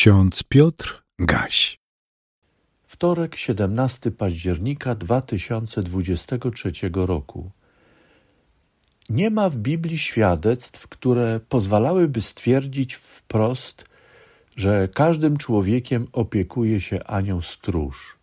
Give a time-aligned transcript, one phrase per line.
[0.00, 1.80] Ksiądz Piotr Gaś.
[2.84, 7.50] Wtorek, 17 października 2023 roku.
[9.10, 13.84] Nie ma w Biblii świadectw, które pozwalałyby stwierdzić wprost,
[14.56, 18.18] że każdym człowiekiem opiekuje się anioł stróż.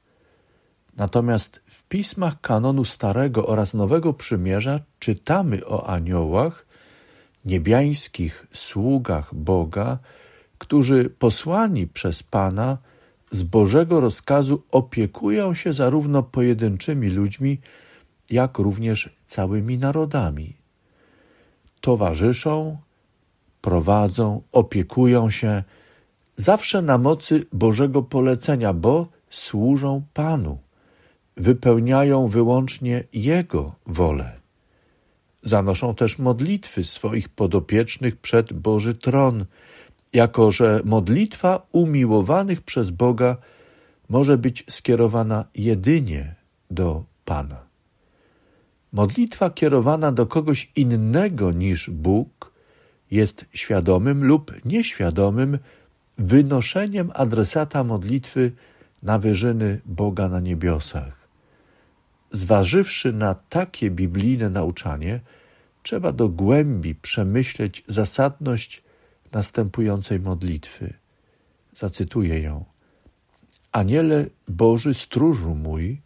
[0.95, 6.65] Natomiast w pismach kanonu Starego oraz Nowego Przymierza czytamy o aniołach,
[7.45, 9.99] niebiańskich sługach Boga,
[10.57, 12.77] którzy posłani przez Pana
[13.31, 17.59] z Bożego rozkazu opiekują się zarówno pojedynczymi ludźmi,
[18.29, 20.55] jak również całymi narodami.
[21.81, 22.77] Towarzyszą,
[23.61, 25.63] prowadzą, opiekują się
[26.35, 30.57] zawsze na mocy Bożego polecenia, bo służą Panu,
[31.37, 34.39] wypełniają wyłącznie Jego wolę.
[35.41, 39.45] Zanoszą też modlitwy swoich podopiecznych przed Boży tron,
[40.13, 43.37] jako że modlitwa umiłowanych przez Boga
[44.09, 46.35] może być skierowana jedynie
[46.71, 47.67] do Pana.
[48.93, 52.51] Modlitwa kierowana do kogoś innego niż Bóg
[53.11, 55.59] jest świadomym lub nieświadomym
[56.17, 58.51] wynoszeniem adresata modlitwy
[59.03, 61.27] na wyżyny Boga na niebiosach.
[62.31, 65.19] Zważywszy na takie biblijne nauczanie,
[65.83, 68.83] trzeba do głębi przemyśleć zasadność
[69.31, 70.93] następującej modlitwy.
[71.73, 72.65] Zacytuję ją.
[73.71, 76.01] Aniele Boży stróżu mój,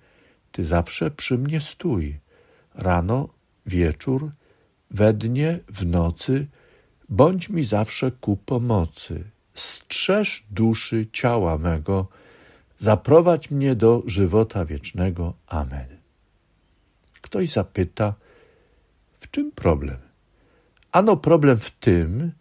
[0.52, 2.20] Ty zawsze przy mnie stój.
[2.76, 3.30] Rano,
[3.66, 4.32] wieczór,
[4.92, 6.48] we dnie, w nocy,
[7.10, 9.24] bądź mi zawsze ku pomocy.
[9.54, 12.08] Strzeż duszy ciała mego,
[12.78, 15.34] zaprowadź mnie do żywota wiecznego.
[15.48, 15.88] Amen.
[17.22, 18.14] Ktoś zapyta,
[19.20, 19.98] w czym problem?
[20.92, 22.32] Ano problem w tym,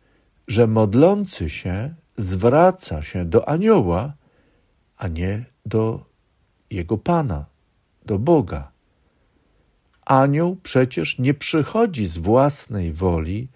[0.50, 4.12] że modlący się zwraca się do anioła,
[4.96, 6.04] a nie do
[6.70, 7.46] jego Pana,
[8.06, 8.70] do Boga.
[10.06, 13.48] Anioł przecież nie przychodzi z własnej woli,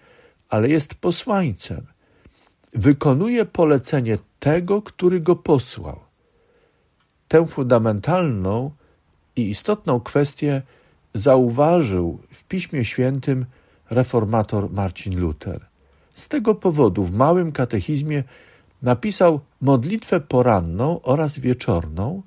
[0.49, 1.85] ale jest posłańcem.
[2.73, 5.99] Wykonuje polecenie tego, który go posłał.
[7.27, 8.71] Tę fundamentalną
[9.35, 10.61] i istotną kwestię
[11.13, 13.45] zauważył w Piśmie Świętym
[13.89, 15.74] reformator Marcin Luther.
[16.15, 18.23] Z tego powodu w małym katechizmie
[18.81, 22.21] napisał modlitwę poranną oraz wieczorną,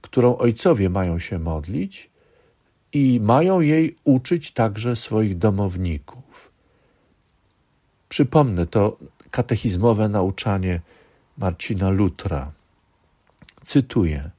[0.00, 2.10] którą ojcowie mają się modlić
[2.92, 6.50] i mają jej uczyć także swoich domowników.
[8.08, 8.96] Przypomnę to
[9.30, 10.80] katechizmowe nauczanie
[11.38, 12.52] Marcina Lutra.
[13.64, 14.30] Cytuję: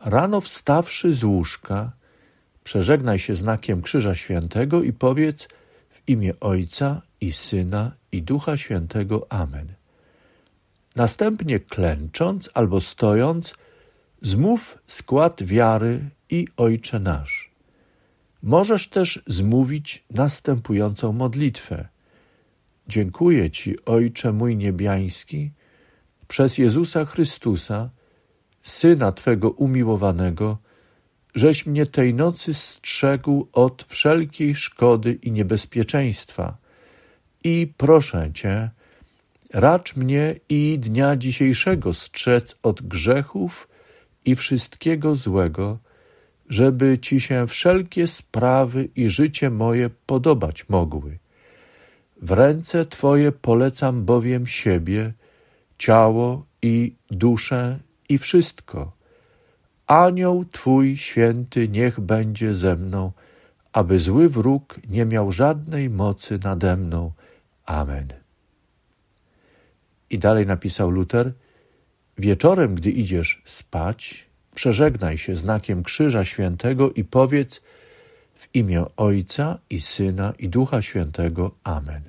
[0.00, 1.92] Rano wstawszy z łóżka,
[2.64, 5.48] przeżegnaj się znakiem Krzyża Świętego i powiedz
[6.04, 9.26] w imię Ojca i Syna i Ducha Świętego.
[9.32, 9.74] Amen.
[10.96, 13.54] Następnie klęcząc albo stojąc,
[14.22, 17.50] zmów skład wiary i Ojcze nasz.
[18.42, 21.88] Możesz też zmówić następującą modlitwę.
[22.88, 25.50] Dziękuję Ci, Ojcze mój niebiański,
[26.28, 27.90] przez Jezusa Chrystusa,
[28.62, 30.58] Syna Twego umiłowanego,
[31.34, 36.56] żeś mnie tej nocy strzegł od wszelkiej szkody i niebezpieczeństwa.
[37.44, 38.70] I proszę Cię,
[39.54, 43.68] racz mnie i dnia dzisiejszego strzec od grzechów
[44.24, 45.78] i wszystkiego złego,
[46.48, 51.18] żeby Ci się wszelkie sprawy i życie moje podobać mogły.
[52.22, 55.12] W ręce Twoje polecam bowiem siebie,
[55.78, 57.78] ciało i duszę
[58.08, 59.03] i wszystko.
[59.86, 63.12] Anioł Twój święty niech będzie ze mną,
[63.72, 67.12] aby zły wróg nie miał żadnej mocy nade mną.
[67.66, 68.08] Amen.
[70.10, 71.32] I dalej napisał Luter:
[72.18, 77.62] Wieczorem, gdy idziesz spać, przeżegnaj się znakiem Krzyża Świętego i powiedz
[78.34, 81.54] w imię Ojca i Syna i Ducha Świętego.
[81.64, 82.02] Amen.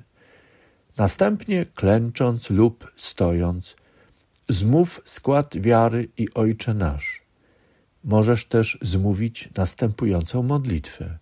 [0.96, 3.76] Następnie klęcząc lub stojąc,
[4.48, 7.25] zmów skład wiary i Ojcze nasz.
[8.06, 11.18] Możesz też zmówić następującą modlitwę.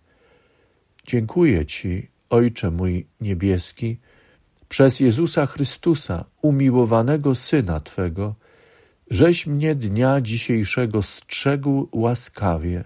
[1.07, 3.97] Dziękuję Ci, Ojcze mój niebieski,
[4.69, 8.35] przez Jezusa Chrystusa, umiłowanego Syna Twego,
[9.09, 12.83] żeś mnie dnia dzisiejszego strzegł łaskawie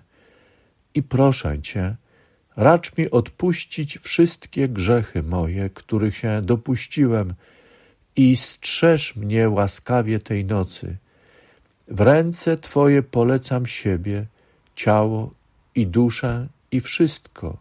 [0.93, 1.95] i proszę Cię,
[2.55, 7.33] racz mi odpuścić wszystkie grzechy moje, których się dopuściłem
[8.15, 10.97] i strzeż mnie łaskawie tej nocy.
[11.89, 14.25] W ręce Twoje polecam siebie,
[14.75, 15.33] ciało
[15.75, 17.57] i duszę i wszystko.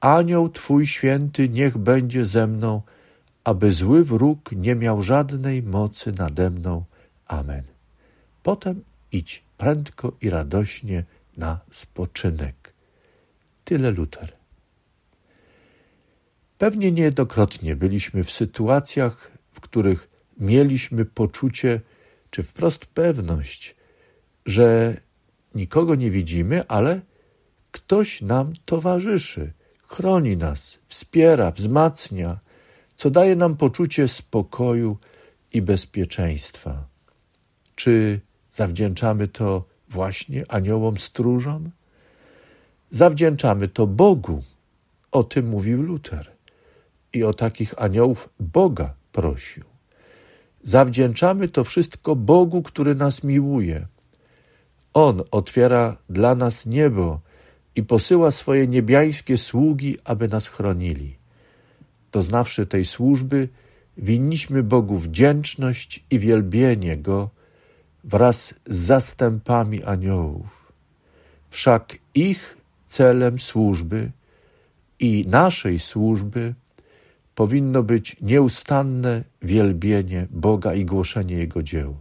[0.00, 2.82] Anioł Twój święty niech będzie ze mną,
[3.44, 6.84] aby zły wróg nie miał żadnej mocy nade mną.
[7.26, 7.62] Amen.
[8.42, 11.04] Potem idź prędko i radośnie
[11.36, 12.72] na spoczynek.
[13.64, 14.32] Tyle Luter.
[16.58, 21.80] Pewnie niejednokrotnie byliśmy w sytuacjach, w których mieliśmy poczucie,
[22.32, 23.76] czy wprost pewność,
[24.46, 24.96] że
[25.54, 27.00] nikogo nie widzimy, ale
[27.70, 29.52] ktoś nam towarzyszy,
[29.86, 32.40] chroni nas, wspiera, wzmacnia,
[32.96, 34.98] co daje nam poczucie spokoju
[35.52, 36.86] i bezpieczeństwa.
[37.74, 38.20] Czy
[38.50, 41.70] zawdzięczamy to właśnie aniołom stróżom?
[42.90, 44.42] Zawdzięczamy to Bogu.
[45.10, 46.32] O tym mówił Luter.
[47.12, 49.64] I o takich aniołów Boga prosił.
[50.62, 53.86] Zawdzięczamy to wszystko Bogu, który nas miłuje.
[54.94, 57.20] On otwiera dla nas niebo
[57.76, 61.16] i posyła swoje niebiańskie sługi, aby nas chronili.
[62.12, 63.48] Doznawszy tej służby,
[63.96, 67.30] winniśmy Bogu wdzięczność i wielbienie Go
[68.04, 70.72] wraz z zastępami aniołów.
[71.50, 72.56] Wszak ich
[72.86, 74.10] celem służby
[74.98, 76.54] i naszej służby
[77.34, 81.96] powinno być nieustanne wielbienie Boga i głoszenie Jego dzieł.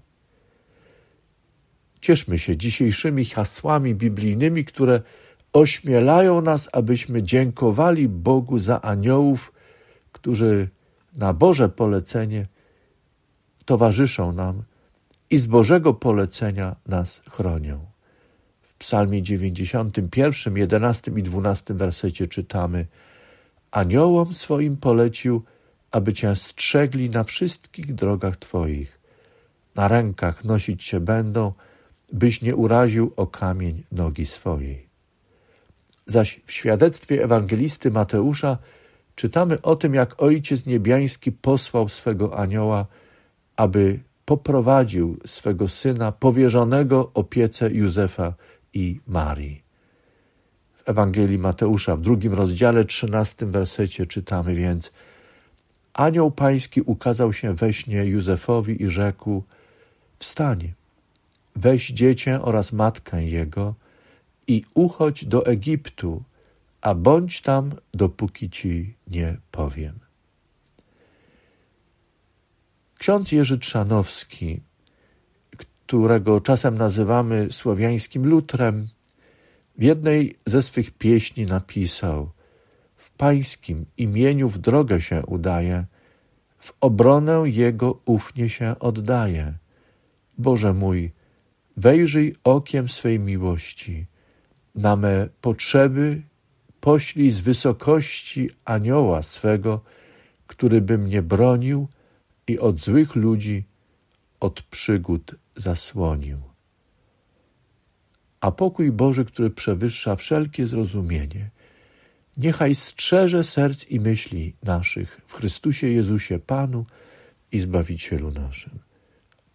[2.01, 5.01] Cieszmy się dzisiejszymi hasłami biblijnymi, które
[5.53, 9.53] ośmielają nas, abyśmy dziękowali Bogu za aniołów,
[10.11, 10.69] którzy
[11.15, 12.47] na Boże polecenie
[13.65, 14.63] towarzyszą nam
[15.29, 17.85] i z Bożego polecenia nas chronią.
[18.61, 22.87] W Psalmie 91, 11 i 12 wersecie czytamy:
[23.71, 25.43] Aniołom swoim polecił,
[25.91, 28.99] aby cię strzegli na wszystkich drogach twoich.
[29.75, 31.53] Na rękach nosić się będą,
[32.13, 34.87] byś nie uraził o kamień nogi swojej.
[36.07, 38.57] Zaś w świadectwie ewangelisty Mateusza
[39.15, 42.85] czytamy o tym, jak Ojciec Niebiański posłał swego anioła,
[43.55, 48.33] aby poprowadził swego syna powierzonego opiece Józefa
[48.73, 49.70] i Marii.
[50.85, 54.91] W Ewangelii Mateusza w drugim rozdziale, trzynastym wersecie czytamy więc
[55.93, 59.43] Anioł Pański ukazał się we śnie Józefowi i rzekł
[60.19, 60.73] Wstań,
[61.55, 63.75] weź dziecię oraz matkę jego
[64.47, 66.23] i uchodź do Egiptu,
[66.81, 69.99] a bądź tam, dopóki ci nie powiem.
[72.97, 74.61] Ksiądz Jerzy Trzanowski,
[75.57, 78.87] którego czasem nazywamy słowiańskim lutrem,
[79.81, 82.31] w jednej ze swych pieśni napisał:
[82.95, 85.85] W pańskim imieniu w drogę się udaje,
[86.59, 89.53] w obronę jego ufnie się oddaje.
[90.37, 91.11] Boże mój,
[91.77, 94.05] wejrzyj okiem swej miłości,
[94.75, 96.21] na me potrzeby
[96.79, 99.81] poślij z wysokości anioła swego,
[100.47, 101.87] który by mnie bronił
[102.47, 103.63] i od złych ludzi,
[104.39, 106.50] od przygód zasłonił.
[108.41, 111.49] A pokój Boży, który przewyższa wszelkie zrozumienie,
[112.37, 116.85] niechaj strzeże serc i myśli naszych w Chrystusie Jezusie Panu
[117.51, 118.79] i Zbawicielu naszym.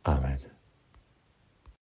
[0.05, 0.56] Amen.